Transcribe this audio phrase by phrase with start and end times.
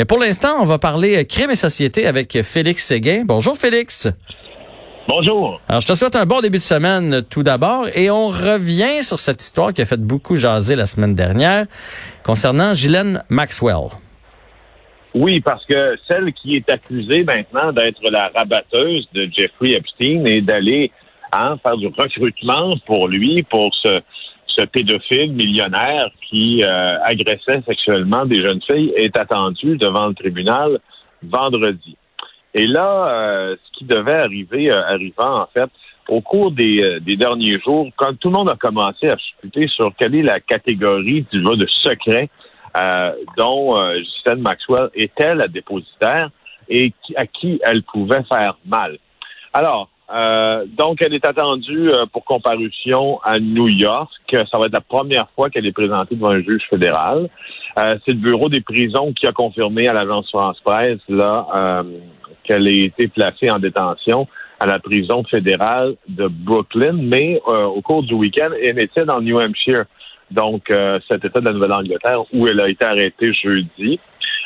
[0.00, 3.24] Mais pour l'instant, on va parler crime et société avec Félix Séguin.
[3.26, 4.08] Bonjour Félix.
[5.06, 5.60] Bonjour.
[5.68, 9.18] Alors, je te souhaite un bon début de semaine tout d'abord et on revient sur
[9.18, 11.66] cette histoire qui a fait beaucoup jaser la semaine dernière
[12.22, 13.88] concernant Ghislaine Maxwell.
[15.12, 20.40] Oui, parce que celle qui est accusée maintenant d'être la rabatteuse de Jeffrey Epstein et
[20.40, 20.92] d'aller
[21.30, 24.00] hein, faire du recrutement pour lui, pour ce,
[24.56, 30.78] ce pédophile millionnaire qui euh, agressait sexuellement des jeunes filles, est attendue devant le tribunal
[31.22, 31.96] vendredi.
[32.54, 35.70] Et là, euh, ce qui devait arriver, euh, arrivant en fait,
[36.08, 40.16] au cours des, derniers jours, quand tout le monde a commencé à discuter sur quelle
[40.16, 42.28] est la catégorie du de secret
[43.36, 44.00] dont euh,
[44.38, 46.30] Maxwell était la dépositaire
[46.68, 48.98] et à qui elle pouvait faire mal.
[49.52, 54.10] Alors, euh, donc, elle est attendue euh, pour comparution à New York.
[54.30, 57.28] Ça va être la première fois qu'elle est présentée devant un juge fédéral.
[57.78, 61.84] Euh, c'est le bureau des prisons qui a confirmé à l'agence France Presse là
[62.42, 64.26] qu'elle a été placée en détention
[64.58, 69.38] à la prison fédérale de Brooklyn, mais au cours du week-end, elle était dans New
[69.40, 69.84] Hampshire,
[70.30, 70.72] donc
[71.08, 74.00] cet État de la Nouvelle-Angleterre, où elle a été arrêtée jeudi.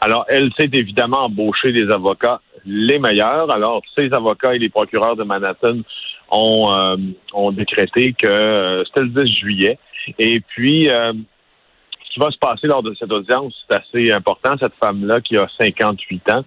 [0.00, 3.50] Alors, elle s'est évidemment embauchée des avocats les meilleurs.
[3.50, 5.78] Alors, ces avocats et les procureurs de Manhattan
[6.30, 6.96] ont, euh,
[7.32, 9.78] ont décrété que euh, c'était le 10 juillet.
[10.18, 11.12] Et puis, euh,
[12.04, 14.56] ce qui va se passer lors de cette audience, c'est assez important.
[14.60, 16.44] Cette femme-là, qui a 58 ans,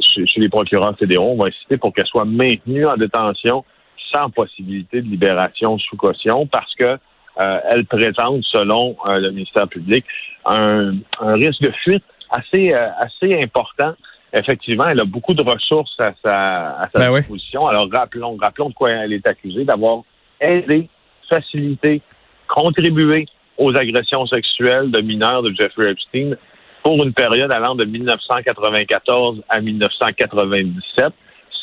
[0.00, 3.64] chez, les procureurs fédéraux, on va insister pour qu'elle soit maintenue en détention
[4.12, 6.98] sans possibilité de libération sous caution parce que
[7.36, 10.04] elle présente, selon le ministère public,
[10.44, 13.94] un, un risque de fuite assez, assez important
[14.32, 17.66] effectivement, elle a beaucoup de ressources à sa, à sa ben disposition.
[17.66, 20.02] Alors, rappelons, rappelons de quoi elle est accusée, d'avoir
[20.40, 20.88] aidé,
[21.28, 22.02] facilité,
[22.46, 26.36] contribué aux agressions sexuelles de mineurs de Jeffrey Epstein
[26.82, 31.12] pour une période allant de 1994 à 1997.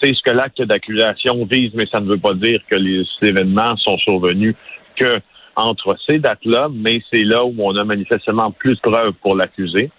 [0.02, 3.77] C'est ce que l'acte d'accusation vise, mais ça ne veut pas dire que les événements
[3.77, 4.55] sont survenus
[4.95, 5.21] que
[5.55, 9.89] entre ces dates-là, mais c'est là où on a manifestement plus de preuves pour l'accuser.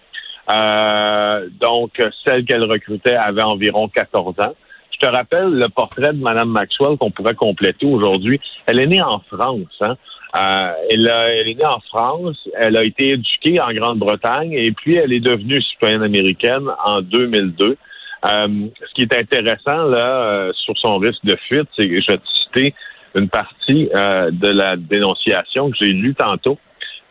[0.51, 4.55] Euh, donc, celle qu'elle recrutait avait environ 14 ans.
[4.93, 8.41] Je te rappelle le portrait de Mme Maxwell qu'on pourrait compléter aujourd'hui.
[8.67, 9.67] Elle est née en France.
[9.83, 9.97] Hein?
[10.37, 12.49] Euh, elle, elle, est née en France.
[12.59, 17.77] Elle a été éduquée en Grande-Bretagne et puis elle est devenue citoyenne américaine en 2002.
[18.25, 18.49] Euh,
[18.89, 22.19] ce qui est intéressant là euh, sur son risque de fuite, c'est que je vais
[22.19, 22.75] te citer
[23.15, 26.59] une partie euh, de la dénonciation que j'ai lue tantôt.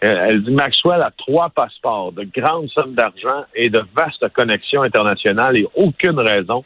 [0.03, 4.81] Euh, elle dit Maxwell a trois passeports, de grandes sommes d'argent et de vastes connexions
[4.81, 6.63] internationales et aucune raison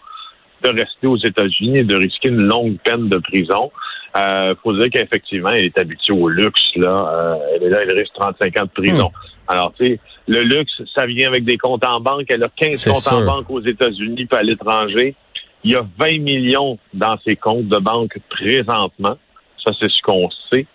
[0.64, 3.72] de rester aux États-Unis et de risquer une longue peine de prison.
[4.18, 6.60] Euh, faut dire qu'effectivement, elle est habituée au luxe.
[6.76, 9.08] Là, euh, elle est là, elle risque 35 ans de prison.
[9.08, 9.52] Hmm.
[9.52, 12.26] Alors, tu sais, le luxe, ça vient avec des comptes en banque.
[12.30, 15.16] Elle a 15 comptes en banque aux États-Unis pas à l'étranger.
[15.64, 19.18] Il y a 20 millions dans ses comptes de banque présentement.
[19.64, 20.66] Ça, c'est ce qu'on sait.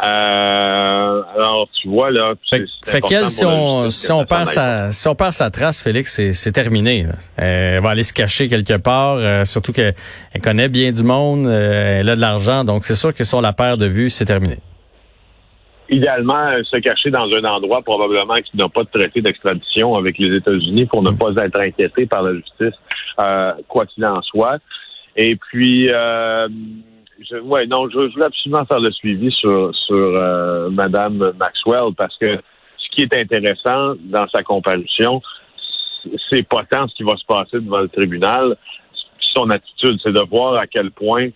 [0.00, 2.34] Euh, alors, tu vois, là.
[2.48, 6.20] Fait, fait qu'elle, si on, si on perd sa, si on perd sa trace, Félix,
[6.32, 7.06] c'est terminé.
[7.36, 9.94] Elle va aller se cacher quelque part, euh, surtout qu'elle
[10.42, 13.40] connaît bien du monde, euh, elle a de l'argent, donc c'est sûr que si on
[13.40, 14.58] la perd de vue, c'est terminé.
[15.90, 20.36] Idéalement, se cacher dans un endroit probablement qui n'a pas de traité d'extradition avec les
[20.36, 21.18] États-Unis pour ne mm.
[21.18, 22.78] pas être inquiété par la justice,
[23.66, 24.58] quoi qu'il en soit.
[25.16, 25.90] Et puis,
[27.20, 32.16] je, ouais, non, je, voulais absolument faire le suivi sur, sur euh, Madame Maxwell parce
[32.18, 32.38] que
[32.76, 35.20] ce qui est intéressant dans sa comparution,
[36.30, 38.56] c'est pas tant ce qui va se passer devant le tribunal,
[39.34, 41.28] son attitude, c'est de voir à quel point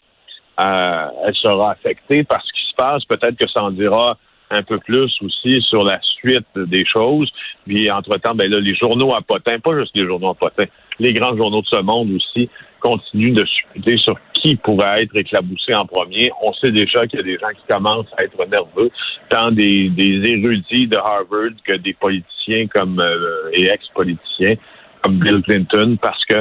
[0.60, 3.04] euh, elle sera affectée par ce qui se passe.
[3.04, 4.16] Peut-être que ça en dira
[4.50, 7.30] un peu plus aussi sur la suite des choses.
[7.66, 10.66] Puis, entre-temps, ben là, les journaux à potins, pas juste les journaux à potins,
[10.98, 12.50] les grands journaux de ce monde aussi
[12.82, 16.30] continuent de discuter sur qui pourrait être éclaboussé en premier.
[16.42, 18.90] On sait déjà qu'il y a des gens qui commencent à être nerveux,
[19.28, 24.56] tant des, érudits de Harvard que des politiciens comme euh, et ex-politiciens
[25.02, 26.36] comme Bill Clinton, parce que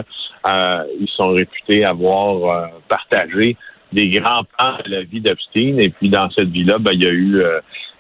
[0.48, 3.58] euh, ils sont réputés avoir euh, partagé
[3.92, 5.78] des grands plans de la vie d'Epstein.
[5.80, 7.44] Et puis dans cette vie-là, ben, il y a eu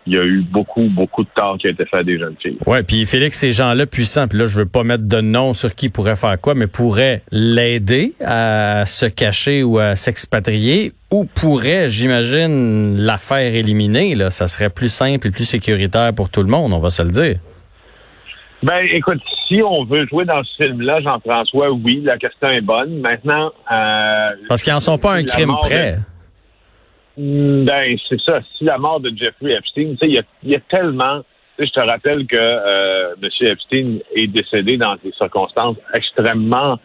[0.08, 2.36] il y a eu beaucoup, beaucoup de tort qui a été fait à des jeunes
[2.42, 2.58] filles.
[2.66, 5.76] Ouais, puis Félix, ces gens-là puissants, puis là, je veux pas mettre de nom sur
[5.76, 11.90] qui pourrait faire quoi, mais pourraient l'aider à se cacher ou à s'expatrier, ou pourrait,
[11.90, 14.16] j'imagine, la faire éliminer.
[14.16, 17.04] Là, ça serait plus simple et plus sécuritaire pour tout le monde, on va se
[17.04, 17.38] le dire.
[18.64, 23.02] Ben, écoute, si on veut jouer dans ce film-là, Jean-François, oui, la question est bonne.
[23.02, 25.98] Maintenant, euh, parce qu'ils n'en sont pas un crime près.
[27.22, 28.40] Ben, c'est ça.
[28.58, 31.22] Si la mort de Jeffrey Epstein, tu sais, il y a, tellement
[31.60, 33.30] je te rappelle que euh, M.
[33.42, 36.80] Epstein est décédé dans des circonstances extrêmement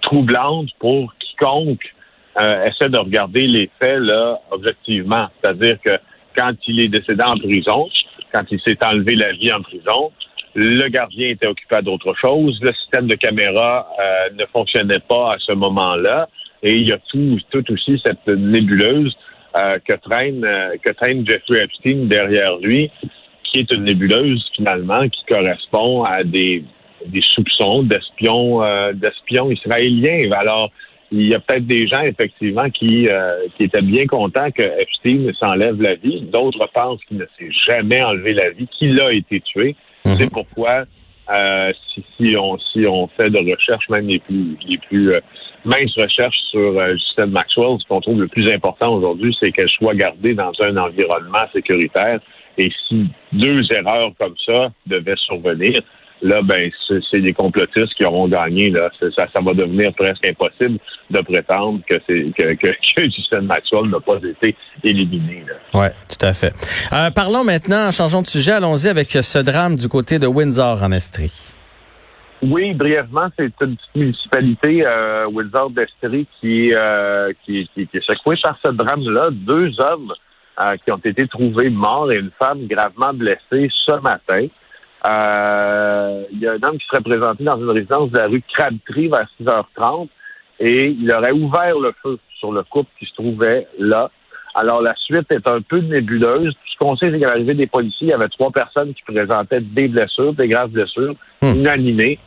[0.00, 1.94] troublantes pour quiconque
[2.40, 5.28] euh, essaie de regarder les faits là objectivement.
[5.40, 5.92] C'est-à-dire que
[6.36, 7.88] quand il est décédé en prison,
[8.32, 10.10] quand il s'est enlevé la vie en prison,
[10.54, 12.58] le gardien était occupé à d'autres choses.
[12.60, 16.28] Le système de caméra euh, ne fonctionnait pas à ce moment-là.
[16.62, 19.14] Et il y a tout, tout aussi cette nébuleuse
[19.56, 22.90] euh, que traîne euh, que traîne Jeffrey Epstein derrière lui,
[23.44, 26.64] qui est une nébuleuse finalement qui correspond à des,
[27.06, 28.60] des soupçons d'espions
[28.94, 30.30] d'espions israéliens.
[30.32, 30.70] Alors
[31.10, 33.06] il y a peut-être des gens, effectivement, qui,
[33.56, 36.22] qui étaient bien contents que Epstein s'enlève la vie.
[36.22, 39.76] D'autres pensent qu'il ne s'est jamais enlevé la vie, qu'il a été tué.
[40.06, 40.16] Mhm.
[40.16, 40.86] C'est pourquoi
[41.32, 45.14] euh, si, si, on si on fait de recherches, même les plus les plus
[45.64, 49.68] minces recherches sur euh, Justine Maxwell, ce qu'on trouve le plus important aujourd'hui, c'est qu'elle
[49.68, 52.20] soit gardée dans un environnement sécuritaire.
[52.58, 55.80] Et si deux erreurs comme ça devaient survenir,
[56.22, 56.70] là, ben,
[57.10, 58.70] c'est des complotistes qui auront gagné.
[58.70, 58.90] Là.
[59.00, 60.78] Ça, ça va devenir presque impossible
[61.10, 64.54] de prétendre que Maxwell n'a pas été
[64.84, 65.42] éliminé.
[65.74, 66.52] Oui, tout à fait.
[66.92, 70.92] Euh, parlons maintenant, changeons de sujet, allons-y avec ce drame du côté de Windsor en
[70.92, 71.51] Estrie.
[72.42, 78.04] Oui, brièvement, c'est une petite municipalité, euh, Windsor d'Estrie, qui, euh, qui, qui, qui, est
[78.04, 79.28] secouée par ce drame-là.
[79.30, 80.12] Deux hommes
[80.60, 84.48] euh, qui ont été trouvés morts et une femme gravement blessée ce matin.
[85.06, 88.42] Euh, il y a un homme qui serait présenté dans une résidence de la rue
[88.52, 90.08] Crabtree vers 6h30
[90.60, 94.10] et il aurait ouvert le feu sur le couple qui se trouvait là.
[94.54, 96.52] Alors, la suite est un peu nébuleuse.
[96.66, 99.60] Ce qu'on sait, c'est qu'à l'arrivée des policiers, il y avait trois personnes qui présentaient
[99.60, 101.54] des blessures, des graves blessures, hmm.
[101.54, 102.18] inanimées.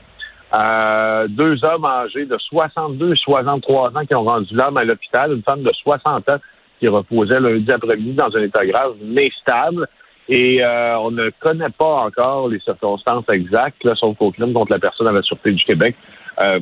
[0.54, 5.34] Euh, deux hommes âgés de 62 et 63 ans qui ont rendu l'homme à l'hôpital,
[5.34, 6.40] une femme de 60 ans
[6.80, 9.88] qui reposait lundi après-midi dans un état grave, mais stable.
[10.28, 14.72] Et euh, on ne connaît pas encore les circonstances exactes, là, sauf qu'au crime contre
[14.72, 15.96] la personne à la Sûreté du Québec,
[16.42, 16.60] euh,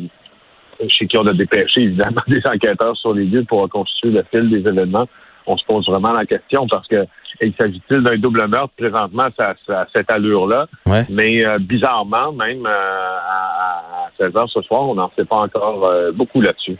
[0.87, 4.49] chez qui on a dépêché évidemment des enquêteurs sur les lieux pour reconstituer le fil
[4.49, 5.07] des événements.
[5.47, 7.05] On se pose vraiment la question parce que
[7.41, 8.73] il s'agit-il d'un double meurtre?
[8.77, 10.67] Présentement à, cette allure-là.
[11.09, 16.39] Mais euh, bizarrement, même à, 16 h ce soir, on n'en sait pas encore beaucoup
[16.39, 16.77] là-dessus.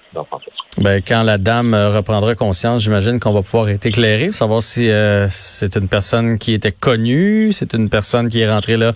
[0.78, 4.90] Ben, quand la dame reprendra conscience, j'imagine qu'on va pouvoir être éclairé, savoir si
[5.30, 8.94] c'est une personne qui était connue, c'est une personne qui est rentrée là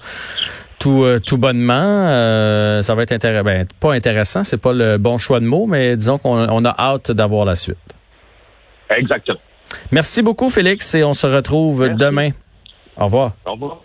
[0.79, 2.81] tout tout bonnement.
[2.81, 3.43] ça va être intéressant.
[3.43, 7.11] Ben, pas intéressant, c'est pas le bon choix de mots, mais disons qu'on a hâte
[7.11, 7.77] d'avoir la suite.
[8.95, 9.39] Exactement.
[9.91, 12.31] Merci beaucoup, Félix, et on se retrouve demain.
[12.97, 13.33] Au revoir.
[13.45, 13.81] Au revoir.